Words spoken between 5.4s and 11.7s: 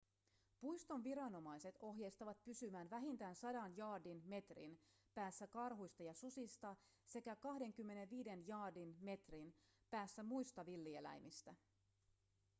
karhuista ja susista sekä 25 jaardin/metrin päässä muista villieläimistä